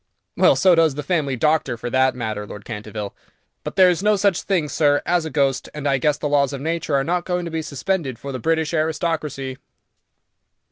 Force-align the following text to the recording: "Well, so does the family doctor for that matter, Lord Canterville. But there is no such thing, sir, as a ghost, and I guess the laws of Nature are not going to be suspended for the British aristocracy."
"Well, 0.35 0.55
so 0.55 0.73
does 0.73 0.95
the 0.95 1.03
family 1.03 1.35
doctor 1.35 1.77
for 1.77 1.91
that 1.91 2.15
matter, 2.15 2.47
Lord 2.47 2.65
Canterville. 2.65 3.13
But 3.63 3.75
there 3.75 3.87
is 3.91 4.01
no 4.01 4.15
such 4.15 4.41
thing, 4.41 4.67
sir, 4.67 4.99
as 5.05 5.25
a 5.25 5.29
ghost, 5.29 5.69
and 5.75 5.87
I 5.87 5.99
guess 5.99 6.17
the 6.17 6.27
laws 6.27 6.53
of 6.53 6.61
Nature 6.61 6.95
are 6.95 7.03
not 7.03 7.23
going 7.23 7.45
to 7.45 7.51
be 7.51 7.61
suspended 7.61 8.17
for 8.17 8.31
the 8.31 8.39
British 8.39 8.73
aristocracy." 8.73 9.57